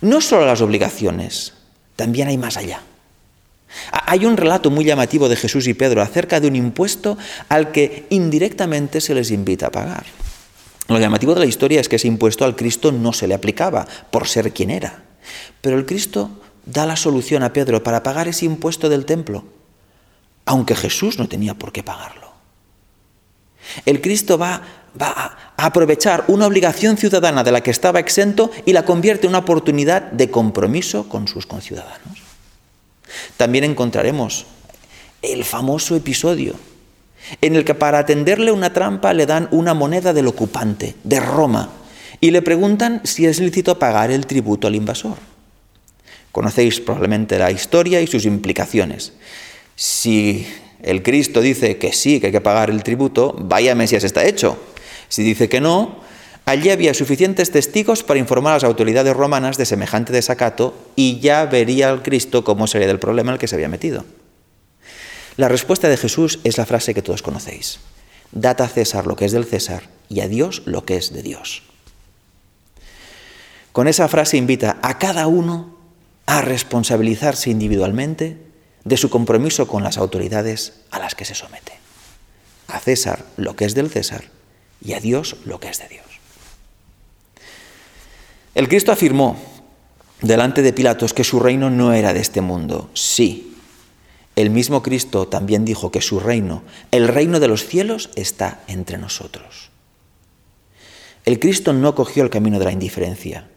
No 0.00 0.22
solo 0.22 0.46
las 0.46 0.62
obligaciones, 0.62 1.52
también 1.94 2.28
hay 2.28 2.38
más 2.38 2.56
allá. 2.56 2.80
Hay 3.92 4.24
un 4.24 4.38
relato 4.38 4.70
muy 4.70 4.86
llamativo 4.86 5.28
de 5.28 5.36
Jesús 5.36 5.66
y 5.66 5.74
Pedro 5.74 6.00
acerca 6.00 6.40
de 6.40 6.48
un 6.48 6.56
impuesto 6.56 7.18
al 7.50 7.70
que 7.70 8.06
indirectamente 8.08 9.02
se 9.02 9.14
les 9.14 9.30
invita 9.30 9.66
a 9.66 9.72
pagar. 9.72 10.06
Lo 10.88 10.98
llamativo 10.98 11.34
de 11.34 11.40
la 11.40 11.46
historia 11.46 11.82
es 11.82 11.88
que 11.90 11.96
ese 11.96 12.08
impuesto 12.08 12.46
al 12.46 12.56
Cristo 12.56 12.90
no 12.90 13.12
se 13.12 13.28
le 13.28 13.34
aplicaba 13.34 13.86
por 14.10 14.26
ser 14.26 14.54
quien 14.54 14.70
era. 14.70 15.02
Pero 15.60 15.76
el 15.76 15.84
Cristo 15.84 16.30
da 16.64 16.86
la 16.86 16.96
solución 16.96 17.42
a 17.42 17.52
Pedro 17.52 17.82
para 17.82 18.02
pagar 18.02 18.26
ese 18.26 18.46
impuesto 18.46 18.88
del 18.88 19.04
templo, 19.04 19.44
aunque 20.46 20.74
Jesús 20.74 21.18
no 21.18 21.28
tenía 21.28 21.52
por 21.52 21.72
qué 21.72 21.82
pagarlo. 21.82 22.27
El 23.84 24.00
Cristo 24.00 24.38
va, 24.38 24.62
a 25.00 25.54
aprovechar 25.56 26.24
una 26.28 26.46
obligación 26.46 26.96
ciudadana 26.96 27.44
de 27.44 27.52
la 27.52 27.60
que 27.60 27.70
estaba 27.70 28.00
exento 28.00 28.50
y 28.66 28.72
la 28.72 28.84
convierte 28.84 29.26
en 29.26 29.30
una 29.30 29.40
oportunidad 29.40 30.02
de 30.10 30.30
compromiso 30.30 31.08
con 31.08 31.28
sus 31.28 31.46
conciudadanos. 31.46 32.22
También 33.36 33.64
encontraremos 33.64 34.46
el 35.22 35.44
famoso 35.44 35.96
episodio 35.96 36.54
en 37.40 37.56
el 37.56 37.64
que 37.64 37.74
para 37.74 37.98
atenderle 37.98 38.52
una 38.52 38.72
trampa 38.72 39.12
le 39.12 39.26
dan 39.26 39.48
una 39.50 39.74
moneda 39.74 40.12
del 40.12 40.28
ocupante, 40.28 40.94
de 41.04 41.20
Roma, 41.20 41.70
y 42.20 42.30
le 42.30 42.42
preguntan 42.42 43.00
si 43.04 43.26
es 43.26 43.38
lícito 43.38 43.78
pagar 43.78 44.10
el 44.10 44.26
tributo 44.26 44.66
al 44.66 44.74
invasor. 44.74 45.16
Conocéis 46.32 46.80
probablemente 46.80 47.38
la 47.38 47.50
historia 47.50 48.00
y 48.00 48.06
sus 48.06 48.24
implicaciones. 48.24 49.12
Si 49.76 50.46
el 50.82 51.02
Cristo 51.02 51.40
dice 51.40 51.78
que 51.78 51.92
sí, 51.92 52.20
que 52.20 52.26
hay 52.26 52.32
que 52.32 52.40
pagar 52.40 52.70
el 52.70 52.82
tributo, 52.82 53.34
vaya 53.38 53.74
Mesías 53.74 54.04
está 54.04 54.24
hecho. 54.24 54.58
Si 55.08 55.22
dice 55.22 55.48
que 55.48 55.60
no, 55.60 56.00
allí 56.44 56.70
había 56.70 56.94
suficientes 56.94 57.50
testigos 57.50 58.02
para 58.02 58.20
informar 58.20 58.52
a 58.52 58.56
las 58.56 58.64
autoridades 58.64 59.16
romanas 59.16 59.56
de 59.56 59.66
semejante 59.66 60.12
desacato 60.12 60.74
y 60.96 61.20
ya 61.20 61.46
vería 61.46 61.90
al 61.90 62.02
Cristo 62.02 62.44
cómo 62.44 62.66
sería 62.66 62.86
del 62.86 62.98
problema 62.98 63.30
en 63.30 63.34
el 63.34 63.38
que 63.40 63.48
se 63.48 63.56
había 63.56 63.68
metido. 63.68 64.04
La 65.36 65.48
respuesta 65.48 65.88
de 65.88 65.96
Jesús 65.96 66.40
es 66.44 66.58
la 66.58 66.66
frase 66.66 66.94
que 66.94 67.02
todos 67.02 67.22
conocéis. 67.22 67.80
Dad 68.32 68.60
a 68.60 68.68
César 68.68 69.06
lo 69.06 69.16
que 69.16 69.24
es 69.24 69.32
del 69.32 69.44
César 69.44 69.84
y 70.08 70.20
a 70.20 70.28
Dios 70.28 70.62
lo 70.64 70.84
que 70.84 70.96
es 70.96 71.12
de 71.12 71.22
Dios. 71.22 71.62
Con 73.72 73.86
esa 73.86 74.08
frase 74.08 74.36
invita 74.36 74.78
a 74.82 74.98
cada 74.98 75.26
uno 75.28 75.76
a 76.26 76.42
responsabilizarse 76.42 77.50
individualmente 77.50 78.47
de 78.88 78.96
su 78.96 79.10
compromiso 79.10 79.68
con 79.68 79.82
las 79.82 79.98
autoridades 79.98 80.80
a 80.90 80.98
las 80.98 81.14
que 81.14 81.26
se 81.26 81.34
somete. 81.34 81.72
A 82.68 82.80
César 82.80 83.24
lo 83.36 83.54
que 83.54 83.66
es 83.66 83.74
del 83.74 83.90
César 83.90 84.24
y 84.82 84.94
a 84.94 85.00
Dios 85.00 85.36
lo 85.44 85.60
que 85.60 85.68
es 85.68 85.78
de 85.78 85.88
Dios. 85.88 86.06
El 88.54 88.66
Cristo 88.68 88.90
afirmó 88.90 89.36
delante 90.22 90.62
de 90.62 90.72
Pilatos 90.72 91.12
que 91.12 91.22
su 91.22 91.38
reino 91.38 91.70
no 91.70 91.92
era 91.92 92.14
de 92.14 92.20
este 92.20 92.40
mundo. 92.40 92.90
Sí, 92.94 93.54
el 94.36 94.50
mismo 94.50 94.82
Cristo 94.82 95.28
también 95.28 95.64
dijo 95.64 95.90
que 95.90 96.00
su 96.00 96.18
reino, 96.18 96.62
el 96.90 97.08
reino 97.08 97.40
de 97.40 97.48
los 97.48 97.66
cielos, 97.66 98.10
está 98.16 98.62
entre 98.68 98.96
nosotros. 98.96 99.70
El 101.24 101.38
Cristo 101.38 101.74
no 101.74 101.94
cogió 101.94 102.22
el 102.24 102.30
camino 102.30 102.58
de 102.58 102.64
la 102.64 102.72
indiferencia, 102.72 103.48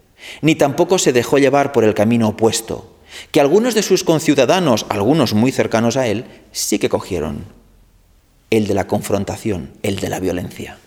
ni 0.41 0.55
tampoco 0.55 0.97
se 0.97 1.13
dejó 1.13 1.38
llevar 1.38 1.71
por 1.71 1.85
el 1.85 1.93
camino 1.93 2.27
opuesto, 2.27 2.90
que 3.32 3.41
algunos 3.41 3.75
de 3.75 3.84
sus 3.84 4.03
conciudadanos, 4.03 4.86
algunos 4.89 5.34
muy 5.34 5.51
cercanos 5.51 5.98
a 5.98 6.08
él, 6.08 6.25
sí 6.51 6.80
que 6.80 6.89
cogieron, 6.89 7.46
el 8.50 8.68
de 8.68 8.74
la 8.74 8.88
confrontación, 8.88 9.72
el 9.84 9.98
de 9.98 10.10
la 10.10 10.20
violencia. 10.20 10.77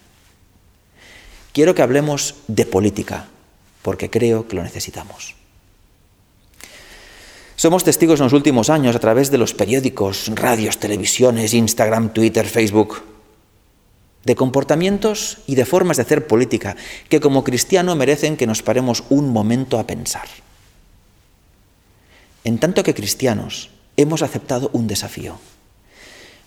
Quiero 1.53 1.75
que 1.75 1.83
hablemos 1.83 2.37
de 2.49 2.67
política, 2.67 3.29
porque 3.83 4.11
creo 4.11 4.49
que 4.49 4.57
lo 4.57 4.63
necesitamos. 4.63 5.35
Somos 7.57 7.85
testigos 7.85 8.19
en 8.21 8.25
los 8.25 8.33
últimos 8.33 8.69
años 8.69 8.97
a 8.97 8.99
través 8.99 9.31
de 9.31 9.39
los 9.39 9.55
periódicos, 9.55 10.31
radios, 10.35 10.79
televisiones, 10.79 11.55
Instagram, 11.55 12.13
Twitter, 12.13 12.47
Facebook, 12.47 13.03
de 14.25 14.35
comportamientos 14.35 15.39
y 15.47 15.55
de 15.55 15.65
formas 15.65 15.97
de 15.97 16.03
hacer 16.03 16.27
política 16.27 16.77
que 17.09 17.21
como 17.21 17.45
cristiano 17.45 17.95
merecen 17.95 18.37
que 18.37 18.47
nos 18.47 18.63
paremos 18.63 19.05
un 19.09 19.31
momento 19.31 19.79
a 19.79 19.87
pensar. 19.87 20.27
En 22.45 22.59
tanto 22.59 22.83
que 22.83 22.95
cristianos 22.95 23.71
hemos 23.97 24.23
aceptado 24.23 24.71
un 24.73 24.87
desafío, 24.87 25.39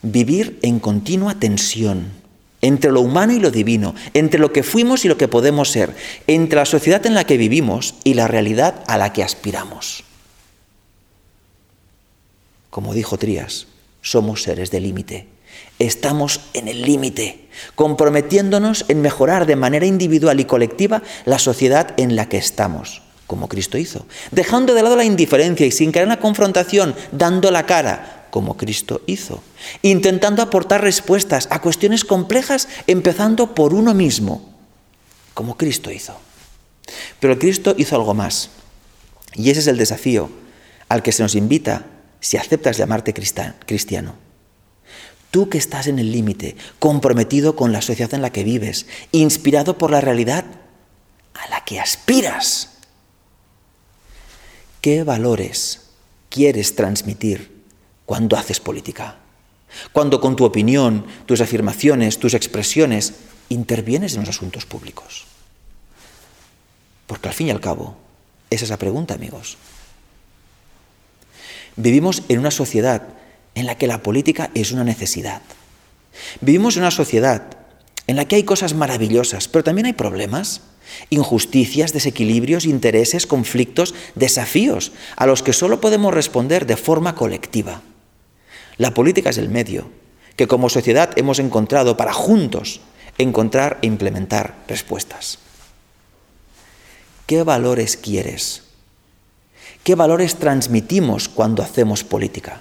vivir 0.02 0.58
en 0.62 0.78
continua 0.78 1.38
tensión 1.38 2.12
entre 2.60 2.90
lo 2.90 3.00
humano 3.00 3.32
y 3.32 3.40
lo 3.40 3.50
divino, 3.50 3.94
entre 4.14 4.40
lo 4.40 4.52
que 4.52 4.62
fuimos 4.62 5.04
y 5.04 5.08
lo 5.08 5.16
que 5.16 5.28
podemos 5.28 5.70
ser, 5.70 5.94
entre 6.26 6.56
la 6.56 6.64
sociedad 6.64 7.04
en 7.06 7.14
la 7.14 7.24
que 7.24 7.36
vivimos 7.36 7.94
y 8.04 8.14
la 8.14 8.28
realidad 8.28 8.82
a 8.86 8.98
la 8.98 9.12
que 9.12 9.22
aspiramos. 9.22 10.04
Como 12.70 12.94
dijo 12.94 13.16
Trías, 13.16 13.66
somos 14.02 14.42
seres 14.42 14.70
de 14.70 14.80
límite. 14.80 15.28
Estamos 15.78 16.40
en 16.52 16.68
el 16.68 16.82
límite, 16.82 17.48
comprometiéndonos 17.74 18.84
en 18.88 19.00
mejorar 19.00 19.46
de 19.46 19.56
manera 19.56 19.86
individual 19.86 20.40
y 20.40 20.44
colectiva 20.44 21.02
la 21.24 21.38
sociedad 21.38 21.94
en 21.96 22.16
la 22.16 22.28
que 22.28 22.36
estamos, 22.36 23.02
como 23.28 23.46
Cristo 23.46 23.76
hizo, 23.78 24.06
dejando 24.32 24.74
de 24.74 24.82
lado 24.82 24.96
la 24.96 25.04
indiferencia 25.04 25.66
y 25.66 25.70
sin 25.70 25.92
caer 25.92 26.04
en 26.04 26.08
la 26.08 26.18
confrontación, 26.18 26.96
dando 27.12 27.52
la 27.52 27.66
cara, 27.66 28.26
como 28.30 28.56
Cristo 28.56 29.02
hizo, 29.06 29.42
intentando 29.82 30.42
aportar 30.42 30.80
respuestas 30.80 31.46
a 31.50 31.60
cuestiones 31.60 32.04
complejas, 32.04 32.68
empezando 32.86 33.54
por 33.54 33.74
uno 33.74 33.92
mismo, 33.92 34.56
como 35.34 35.58
Cristo 35.58 35.92
hizo. 35.92 36.18
Pero 37.20 37.38
Cristo 37.38 37.74
hizo 37.76 37.96
algo 37.96 38.14
más, 38.14 38.48
y 39.34 39.50
ese 39.50 39.60
es 39.60 39.66
el 39.66 39.76
desafío 39.76 40.30
al 40.88 41.02
que 41.02 41.12
se 41.12 41.22
nos 41.22 41.34
invita 41.34 41.84
si 42.20 42.38
aceptas 42.38 42.78
llamarte 42.78 43.12
cristiano. 43.12 44.14
Tú 45.30 45.50
que 45.50 45.58
estás 45.58 45.86
en 45.86 45.98
el 45.98 46.10
límite, 46.12 46.56
comprometido 46.78 47.56
con 47.56 47.72
la 47.72 47.82
sociedad 47.82 48.14
en 48.14 48.22
la 48.22 48.32
que 48.32 48.42
vives, 48.42 48.86
inspirado 49.12 49.76
por 49.76 49.90
la 49.90 50.00
realidad 50.00 50.46
a 51.34 51.50
la 51.50 51.62
que 51.66 51.78
aspiras. 51.78 52.67
¿Qué 54.80 55.04
valores 55.04 55.90
quieres 56.30 56.76
transmitir 56.76 57.64
cuando 58.06 58.36
haces 58.36 58.60
política? 58.60 59.16
Cuando 59.92 60.20
con 60.20 60.36
tu 60.36 60.44
opinión, 60.44 61.06
tus 61.26 61.40
afirmaciones, 61.40 62.18
tus 62.18 62.34
expresiones 62.34 63.14
intervienes 63.48 64.14
en 64.14 64.20
los 64.20 64.30
asuntos 64.30 64.66
públicos. 64.66 65.26
Porque 67.06 67.28
al 67.28 67.34
fin 67.34 67.48
y 67.48 67.50
al 67.50 67.60
cabo, 67.60 67.96
esa 68.50 68.64
es 68.64 68.70
la 68.70 68.76
pregunta, 68.76 69.14
amigos. 69.14 69.56
Vivimos 71.76 72.22
en 72.28 72.38
una 72.38 72.50
sociedad 72.50 73.02
en 73.54 73.66
la 73.66 73.76
que 73.76 73.86
la 73.86 74.02
política 74.02 74.50
es 74.54 74.72
una 74.72 74.84
necesidad. 74.84 75.42
Vivimos 76.40 76.76
en 76.76 76.82
una 76.82 76.90
sociedad 76.90 77.57
en 78.08 78.16
la 78.16 78.24
que 78.24 78.36
hay 78.36 78.42
cosas 78.42 78.74
maravillosas, 78.74 79.46
pero 79.46 79.62
también 79.62 79.86
hay 79.86 79.92
problemas, 79.92 80.62
injusticias, 81.10 81.92
desequilibrios, 81.92 82.64
intereses, 82.64 83.26
conflictos, 83.26 83.94
desafíos 84.16 84.92
a 85.14 85.26
los 85.26 85.42
que 85.42 85.52
solo 85.52 85.80
podemos 85.80 86.12
responder 86.12 86.66
de 86.66 86.76
forma 86.76 87.14
colectiva. 87.14 87.82
La 88.78 88.94
política 88.94 89.30
es 89.30 89.38
el 89.38 89.50
medio 89.50 89.90
que 90.36 90.46
como 90.46 90.68
sociedad 90.68 91.10
hemos 91.16 91.38
encontrado 91.38 91.96
para 91.96 92.12
juntos 92.12 92.80
encontrar 93.18 93.78
e 93.82 93.88
implementar 93.88 94.54
respuestas. 94.68 95.40
¿Qué 97.26 97.42
valores 97.42 97.96
quieres? 97.96 98.62
¿Qué 99.82 99.96
valores 99.96 100.36
transmitimos 100.36 101.28
cuando 101.28 101.62
hacemos 101.62 102.04
política? 102.04 102.60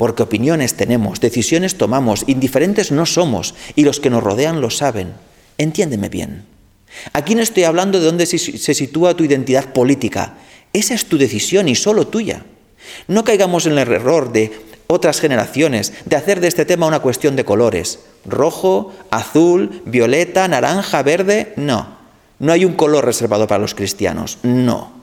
Porque 0.00 0.22
opiniones 0.22 0.80
tenemos, 0.80 1.20
decisiones 1.20 1.76
tomamos, 1.76 2.24
indiferentes 2.26 2.90
no 2.90 3.04
somos 3.04 3.54
y 3.76 3.84
los 3.84 4.00
que 4.00 4.08
nos 4.08 4.22
rodean 4.22 4.62
lo 4.62 4.70
saben. 4.70 5.12
Entiéndeme 5.58 6.08
bien. 6.08 6.46
Aquí 7.12 7.34
no 7.34 7.42
estoy 7.42 7.64
hablando 7.64 8.00
de 8.00 8.06
dónde 8.06 8.24
se 8.24 8.38
sitúa 8.74 9.14
tu 9.14 9.24
identidad 9.24 9.74
política. 9.74 10.38
Esa 10.72 10.94
es 10.94 11.04
tu 11.04 11.18
decisión 11.18 11.68
y 11.68 11.74
solo 11.74 12.06
tuya. 12.06 12.46
No 13.08 13.24
caigamos 13.24 13.66
en 13.66 13.72
el 13.76 13.92
error 13.92 14.32
de 14.32 14.58
otras 14.86 15.20
generaciones 15.20 15.92
de 16.06 16.16
hacer 16.16 16.40
de 16.40 16.48
este 16.48 16.64
tema 16.64 16.86
una 16.86 17.00
cuestión 17.00 17.36
de 17.36 17.44
colores. 17.44 17.98
Rojo, 18.24 18.94
azul, 19.10 19.82
violeta, 19.84 20.48
naranja, 20.48 21.02
verde. 21.02 21.52
No. 21.56 21.98
No 22.38 22.52
hay 22.52 22.64
un 22.64 22.72
color 22.72 23.04
reservado 23.04 23.46
para 23.46 23.60
los 23.60 23.74
cristianos. 23.74 24.38
No. 24.44 24.99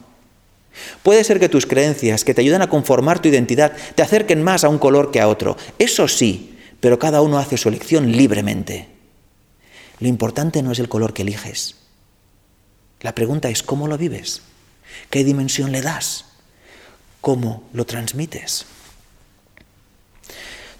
Puede 1.03 1.23
ser 1.23 1.39
que 1.39 1.49
tus 1.49 1.65
creencias, 1.65 2.23
que 2.23 2.33
te 2.33 2.41
ayudan 2.41 2.61
a 2.61 2.69
conformar 2.69 3.21
tu 3.21 3.29
identidad, 3.29 3.73
te 3.95 4.03
acerquen 4.03 4.43
más 4.43 4.63
a 4.63 4.69
un 4.69 4.77
color 4.77 5.11
que 5.11 5.21
a 5.21 5.27
otro. 5.27 5.57
Eso 5.79 6.07
sí, 6.07 6.57
pero 6.79 6.99
cada 6.99 7.21
uno 7.21 7.37
hace 7.37 7.57
su 7.57 7.69
elección 7.69 8.11
libremente. 8.11 8.87
Lo 9.99 10.07
importante 10.07 10.61
no 10.61 10.71
es 10.71 10.79
el 10.79 10.89
color 10.89 11.13
que 11.13 11.23
eliges. 11.23 11.75
La 13.01 13.15
pregunta 13.15 13.49
es 13.49 13.63
cómo 13.63 13.87
lo 13.87 13.97
vives, 13.97 14.41
qué 15.09 15.23
dimensión 15.23 15.71
le 15.71 15.81
das, 15.81 16.25
cómo 17.21 17.63
lo 17.73 17.85
transmites. 17.85 18.65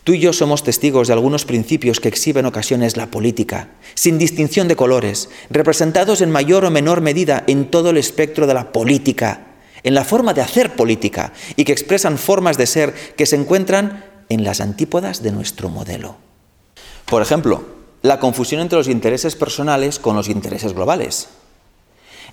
Tú 0.04 0.14
y 0.14 0.20
yo 0.20 0.32
somos 0.32 0.64
testigos 0.64 1.08
de 1.08 1.14
algunos 1.14 1.44
principios 1.44 2.00
que 2.00 2.08
exhiben 2.08 2.46
en 2.46 2.50
ocasiones 2.50 2.96
la 2.96 3.12
política, 3.12 3.72
sin 3.94 4.18
distinción 4.18 4.70
de 4.70 4.78
colores, 4.78 5.30
representados 5.50 6.22
en 6.22 6.32
mayor 6.32 6.64
o 6.64 6.72
menor 6.72 7.02
medida 7.02 7.44
en 7.46 7.70
todo 7.70 7.90
el 7.90 7.98
espectro 7.98 8.48
de 8.48 8.54
la 8.54 8.72
política, 8.72 9.47
en 9.84 9.94
la 9.94 10.04
forma 10.04 10.34
de 10.34 10.42
hacer 10.42 10.76
política, 10.76 11.34
y 11.56 11.64
que 11.64 11.72
expresan 11.72 12.18
formas 12.18 12.58
de 12.58 12.68
ser 12.68 12.94
que 13.16 13.26
se 13.26 13.36
encuentran 13.36 14.06
en 14.30 14.44
las 14.44 14.62
antípodas 14.62 15.24
de 15.24 15.32
nuestro 15.32 15.70
modelo. 15.70 16.16
Por 17.06 17.22
ejemplo, 17.22 17.64
la 18.02 18.20
confusión 18.20 18.62
entre 18.62 18.78
los 18.78 18.88
intereses 18.88 19.36
personales 19.36 20.00
con 20.00 20.16
los 20.16 20.28
intereses 20.28 20.74
globales. 20.74 21.30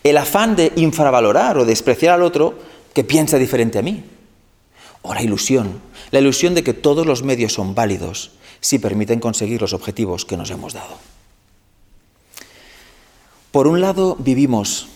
El 0.03 0.19
afán 0.19 0.57
de 0.57 0.73
infravalorar 0.77 1.57
o 1.59 1.65
despreciar 1.65 2.15
al 2.15 2.23
otro 2.23 2.59
que 2.93 3.05
piensa 3.05 3.39
diferente 3.39 3.79
a 3.79 3.83
mí. 3.83 4.05
O 5.03 5.15
la 5.15 5.23
ilusión 5.23 5.81
la 6.15 6.21
ilusión 6.21 6.55
de 6.55 6.63
que 6.63 6.75
todos 6.75 7.07
los 7.07 7.25
medios 7.25 7.53
son 7.53 7.75
válidos 7.75 8.31
si 8.61 8.79
permiten 8.79 9.19
conseguir 9.19 9.61
los 9.61 9.73
objetivos 9.73 10.25
que 10.25 10.37
nos 10.37 10.49
hemos 10.51 10.73
dado. 10.73 10.97
Por 13.51 13.67
un 13.67 13.81
lado, 13.81 14.17
vivimos 14.21 14.87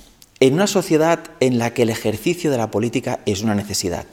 en 0.40 0.54
una 0.54 0.66
sociedad 0.66 1.30
en 1.40 1.58
la 1.58 1.74
que 1.74 1.82
el 1.82 1.90
ejercicio 1.90 2.50
de 2.50 2.58
la 2.58 2.70
política 2.70 3.20
es 3.26 3.42
una 3.42 3.54
necesidad 3.54 4.06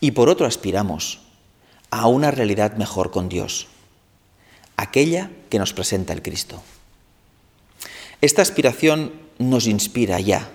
y 0.00 0.12
por 0.12 0.28
otro 0.28 0.46
aspiramos 0.46 1.20
a 1.90 2.06
una 2.08 2.30
realidad 2.30 2.76
mejor 2.76 3.10
con 3.10 3.28
Dios, 3.28 3.68
aquella 4.76 5.30
que 5.50 5.58
nos 5.58 5.72
presenta 5.72 6.12
el 6.12 6.22
Cristo. 6.22 6.62
Esta 8.20 8.42
aspiración 8.42 9.12
nos 9.38 9.66
inspira 9.66 10.20
ya, 10.20 10.50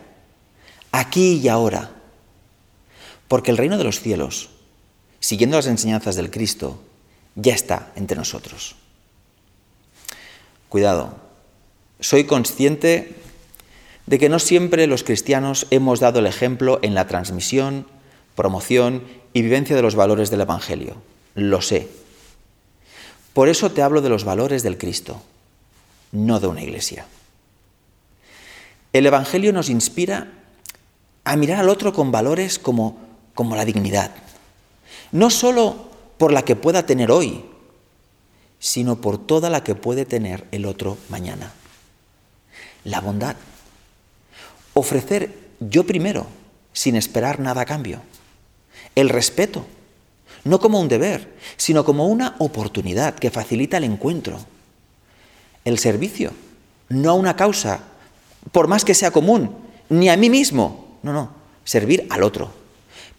aquí 0.92 1.40
y 1.44 1.48
ahora, 1.48 1.92
porque 3.28 3.52
el 3.52 3.58
reino 3.58 3.78
de 3.78 3.84
los 3.84 4.02
cielos 4.02 4.50
siguiendo 5.22 5.56
las 5.56 5.68
enseñanzas 5.68 6.18
del 6.18 6.30
Cristo, 6.30 6.82
ya 7.36 7.54
está 7.54 7.94
entre 7.96 8.18
nosotros. 8.18 8.76
Cuidado, 10.68 11.16
soy 12.02 12.26
consciente 12.26 13.16
de 14.12 14.20
que 14.20 14.27
no 14.27 14.39
siempre 14.39 14.88
los 14.88 15.06
cristianos 15.06 15.68
hemos 15.70 16.01
dado 16.01 16.20
el 16.20 16.27
ejemplo 16.27 16.80
en 16.82 16.96
la 16.96 17.08
transmisión, 17.08 17.88
promoción 18.36 19.03
y 19.32 19.41
vivencia 19.41 19.74
de 19.74 19.82
los 19.82 19.96
valores 19.96 20.30
del 20.30 20.41
Evangelio. 20.41 20.98
Lo 21.34 21.62
sé. 21.62 21.88
Por 23.32 23.48
eso 23.48 23.72
te 23.72 23.82
hablo 23.82 24.01
de 24.01 24.10
los 24.10 24.25
valores 24.25 24.63
del 24.63 24.77
Cristo, 24.77 25.22
no 26.12 26.41
de 26.41 26.48
una 26.48 26.62
iglesia. 26.62 27.06
El 28.91 29.06
Evangelio 29.06 29.53
nos 29.53 29.70
inspira 29.70 30.27
a 31.24 31.38
mirar 31.38 31.62
al 31.62 31.70
otro 31.70 31.94
con 31.94 32.12
valores 32.12 32.60
como, 32.60 33.00
como 33.34 33.56
la 33.56 33.63
dignidad, 33.63 34.12
no 35.13 35.30
solo 35.30 35.89
por 36.18 36.34
la 36.34 36.44
que 36.44 36.58
pueda 36.58 36.86
tener 36.86 37.12
hoy, 37.12 37.46
sino 38.60 39.00
por 39.00 39.25
toda 39.25 39.50
la 39.50 39.63
que 39.63 39.75
puede 39.75 40.03
tener 40.03 40.48
el 40.51 40.65
otro 40.65 40.98
mañana. 41.08 41.53
La 42.84 43.00
bondad. 43.00 43.38
Ofrecer 44.74 45.34
yo 45.60 45.86
primero, 45.86 46.28
sin 46.74 46.96
esperar 46.96 47.40
nada 47.40 47.62
a 47.62 47.66
cambio. 47.66 48.01
El 48.96 49.10
respeto, 49.10 49.66
no 50.44 50.60
como 50.60 50.80
un 50.80 50.88
deber, 50.88 51.36
sino 51.58 51.86
como 51.86 52.08
una 52.08 52.36
oportunidad 52.39 53.15
que 53.15 53.32
facilita 53.32 53.78
el 53.78 53.84
encuentro. 53.84 54.39
El 55.65 55.78
servicio, 55.78 56.32
no 56.89 57.12
a 57.12 57.13
una 57.13 57.36
causa, 57.36 57.84
por 58.52 58.67
más 58.67 58.84
que 58.84 58.95
sea 58.95 59.12
común, 59.12 59.56
ni 59.89 60.10
a 60.10 60.17
mí 60.17 60.30
mismo, 60.30 60.98
no, 61.04 61.13
no, 61.13 61.32
servir 61.63 62.08
al 62.10 62.24
otro. 62.24 62.52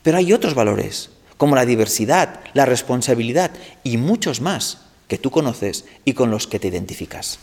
Pero 0.02 0.18
hay 0.18 0.32
otros 0.32 0.54
valores 0.54 1.10
como 1.36 1.56
la 1.56 1.66
diversidad, 1.66 2.40
la 2.54 2.66
responsabilidad 2.66 3.50
y 3.82 3.96
muchos 3.96 4.40
más 4.40 4.78
que 5.08 5.18
tú 5.18 5.30
conoces 5.30 5.84
y 6.04 6.14
con 6.14 6.30
los 6.30 6.46
que 6.46 6.60
te 6.60 6.68
identificas. 6.68 7.38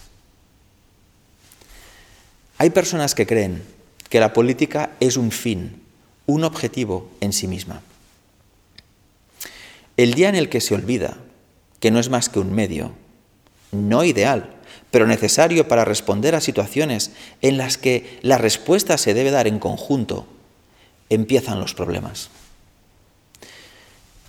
Hay 2.58 2.70
personas 2.70 3.16
que 3.16 3.28
creen 3.28 3.62
que 4.10 4.20
la 4.20 4.34
política 4.34 4.92
es 5.00 5.18
un 5.18 5.32
fin, 5.32 5.82
un 6.26 6.44
objetivo 6.44 7.10
en 7.22 7.32
sí 7.32 7.48
misma. 7.48 7.82
El 9.98 10.14
día 10.14 10.30
en 10.30 10.36
el 10.36 10.50
que 10.50 10.62
se 10.62 10.74
olvida 10.74 11.18
que 11.80 11.92
no 11.92 12.00
es 12.00 12.10
más 12.10 12.30
que 12.30 12.40
un 12.40 12.54
medio, 12.54 12.94
no 13.72 14.04
ideal, 14.04 14.56
pero 14.92 15.08
necesario 15.08 15.68
para 15.68 15.86
responder 15.86 16.36
a 16.36 16.42
situaciones 16.42 17.12
en 17.42 17.58
las 17.58 17.78
que 17.78 18.20
la 18.22 18.38
respuesta 18.38 18.98
se 18.98 19.14
debe 19.14 19.32
dar 19.32 19.48
en 19.48 19.60
conjunto, 19.60 20.26
empiezan 21.10 21.60
los 21.60 21.74
problemas. 21.74 22.30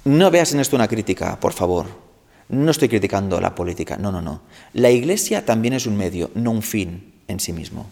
No 0.04 0.30
veas 0.30 0.52
en 0.52 0.60
esto 0.60 0.76
una 0.76 0.88
crítica, 0.88 1.38
por 1.40 1.52
favor. 1.52 1.86
No 2.48 2.70
estoy 2.70 2.88
criticando 2.88 3.40
la 3.40 3.54
política, 3.54 3.96
no, 3.96 4.10
no, 4.10 4.20
no. 4.20 4.42
La 4.72 4.90
iglesia 4.90 5.44
también 5.44 5.74
es 5.74 5.86
un 5.86 5.96
medio, 5.96 6.30
no 6.34 6.50
un 6.50 6.62
fin 6.62 7.12
en 7.28 7.38
sí 7.38 7.52
mismo. 7.52 7.86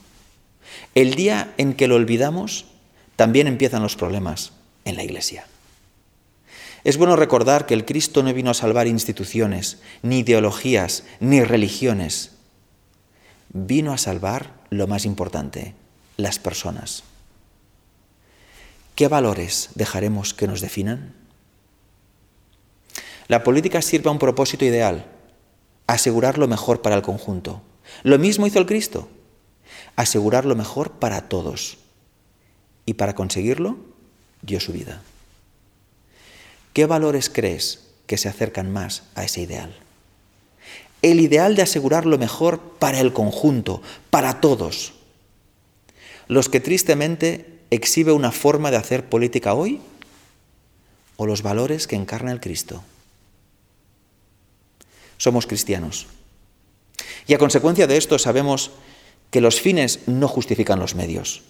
El 0.94 1.14
día 1.14 1.52
en 1.58 1.74
que 1.74 1.88
lo 1.88 1.96
olvidamos, 1.96 2.66
también 3.16 3.46
empiezan 3.46 3.82
los 3.82 3.96
problemas 3.96 4.52
en 4.84 4.96
la 4.96 5.02
iglesia. 5.02 5.46
Es 6.84 6.96
bueno 6.96 7.16
recordar 7.16 7.66
que 7.66 7.74
el 7.74 7.84
Cristo 7.84 8.22
no 8.22 8.32
vino 8.32 8.50
a 8.50 8.54
salvar 8.54 8.86
instituciones, 8.86 9.78
ni 10.02 10.20
ideologías, 10.20 11.04
ni 11.20 11.42
religiones. 11.42 12.32
Vino 13.52 13.92
a 13.92 13.98
salvar 13.98 14.52
lo 14.70 14.86
más 14.86 15.04
importante, 15.04 15.74
las 16.16 16.38
personas. 16.38 17.02
¿Qué 18.94 19.08
valores 19.08 19.70
dejaremos 19.74 20.34
que 20.34 20.46
nos 20.46 20.60
definan? 20.60 21.14
La 23.26 23.44
política 23.44 23.82
sirve 23.82 24.08
a 24.08 24.12
un 24.12 24.18
propósito 24.18 24.64
ideal, 24.64 25.06
asegurar 25.86 26.38
lo 26.38 26.48
mejor 26.48 26.82
para 26.82 26.96
el 26.96 27.02
conjunto. 27.02 27.62
Lo 28.02 28.18
mismo 28.18 28.46
hizo 28.46 28.58
el 28.58 28.66
Cristo, 28.66 29.08
asegurar 29.96 30.44
lo 30.44 30.54
mejor 30.54 30.92
para 30.92 31.28
todos. 31.28 31.78
Y 32.86 32.94
para 32.94 33.14
conseguirlo, 33.14 33.76
dio 34.42 34.60
su 34.60 34.72
vida. 34.72 35.02
¿Qué 36.72 36.86
valores 36.86 37.30
crees 37.30 37.86
que 38.06 38.18
se 38.18 38.28
acercan 38.28 38.72
más 38.72 39.02
a 39.14 39.24
ese 39.24 39.42
ideal? 39.42 39.74
El 41.02 41.20
ideal 41.20 41.54
de 41.54 41.62
asegurar 41.62 42.06
lo 42.06 42.18
mejor 42.18 42.60
para 42.78 43.00
el 43.00 43.12
conjunto, 43.12 43.82
para 44.10 44.40
todos. 44.40 44.94
Los 46.26 46.48
que 46.48 46.60
tristemente 46.60 47.60
exhibe 47.70 48.12
una 48.12 48.32
forma 48.32 48.70
de 48.70 48.78
hacer 48.78 49.08
política 49.08 49.54
hoy 49.54 49.80
o 51.16 51.26
los 51.26 51.42
valores 51.42 51.86
que 51.86 51.96
encarna 51.96 52.32
el 52.32 52.40
Cristo 52.40 52.82
somos 55.18 55.46
cristianos. 55.46 56.06
Y 57.26 57.34
a 57.34 57.38
consecuencia 57.38 57.86
de 57.86 57.98
esto 57.98 58.18
sabemos 58.18 58.70
que 59.30 59.40
los 59.40 59.60
fines 59.60 60.00
no 60.06 60.28
justifican 60.28 60.78
los 60.78 60.94
medios, 60.94 61.42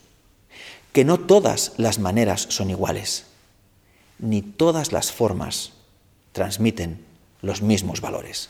que 0.93 1.05
no 1.05 1.19
todas 1.19 1.73
las 1.77 1.99
maneras 1.99 2.47
son 2.51 2.71
iguales, 2.71 3.27
ni 4.19 4.43
todas 4.43 4.93
las 4.93 5.12
formas 5.12 5.73
transmiten 6.33 7.05
los 7.43 7.62
mismos 7.62 8.01
valores. 8.01 8.49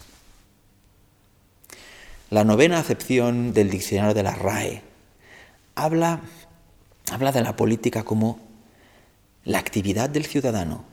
La 2.31 2.45
novena 2.45 2.79
acepción 2.79 3.53
del 3.53 3.71
diccionario 3.71 4.15
de 4.15 4.23
la 4.23 4.35
RAE 4.35 4.83
habla, 5.75 6.21
habla 7.11 7.33
de 7.33 7.43
la 7.43 7.57
política 7.57 8.05
como 8.05 8.39
la 9.45 9.59
actividad 9.59 10.11
del 10.11 10.27
ciudadano 10.27 10.85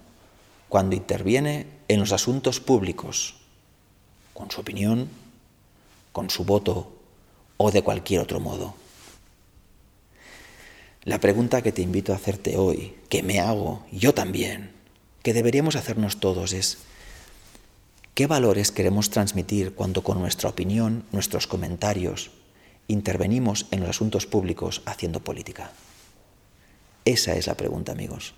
cuando 0.69 0.95
interviene 0.95 1.67
en 1.88 2.00
los 2.00 2.12
asuntos 2.12 2.60
públicos 2.60 3.36
con 4.34 4.52
su 4.52 4.62
opinión, 4.62 5.10
con 6.12 6.30
su 6.30 6.45
voto 6.45 6.94
o 7.58 7.72
de 7.72 7.82
cualquier 7.82 8.22
otro 8.22 8.39
modo. 8.39 8.76
La 11.04 11.20
pregunta 11.20 11.62
que 11.62 11.72
te 11.72 11.82
invito 11.82 12.13
a 12.13 12.15
hacerte 12.15 12.58
hoy, 12.58 12.96
que 13.10 13.22
me 13.22 13.39
hago, 13.39 13.86
yo 13.91 14.13
también, 14.13 14.72
que 15.22 15.34
deberíamos 15.34 15.76
hacernos 15.76 16.20
todos 16.20 16.54
es, 16.54 16.80
¿qué 18.15 18.26
valores 18.28 18.72
queremos 18.72 19.12
transmitir 19.12 19.76
cuando 19.76 20.04
con 20.04 20.20
nuestra 20.20 20.50
opinión, 20.50 21.06
nuestros 21.12 21.46
comentarios, 21.46 22.32
intervenimos 22.88 23.68
en 23.72 23.82
los 23.82 23.89
asuntos 23.89 24.26
públicos 24.26 24.82
haciendo 24.86 25.20
política? 25.20 25.72
Esa 27.06 27.36
es 27.36 27.46
la 27.46 27.56
pregunta, 27.56 27.91
amigos. 27.91 28.34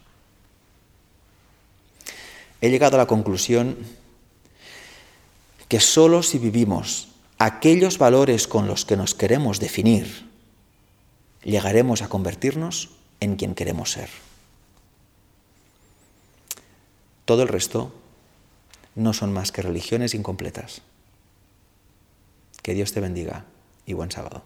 He 2.60 2.70
llegado 2.70 2.96
a 2.96 3.00
la 3.00 3.08
conclusión 3.08 3.78
que 5.70 5.80
solo 5.80 6.24
si 6.24 6.38
vivimos 6.38 7.10
aquellos 7.38 7.98
valores 7.98 8.48
con 8.48 8.68
los 8.68 8.86
que 8.86 8.98
nos 8.98 9.16
queremos 9.16 9.60
definir, 9.60 10.30
llegaremos 11.44 12.02
a 12.02 12.10
convertirnos 12.10 12.90
en 13.20 13.36
quien 13.36 13.56
queremos 13.56 13.92
ser. 13.92 14.10
Todo 17.26 17.44
el 17.44 17.50
resto 17.50 17.94
no 18.96 19.14
son 19.14 19.34
más 19.34 19.52
que 19.52 19.62
religiones 19.62 20.14
incompletas. 20.14 20.82
Que 22.64 22.74
Dios 22.74 22.94
te 22.94 23.00
bendiga 23.00 23.46
y 23.86 23.94
buen 23.94 24.12
sábado. 24.12 24.44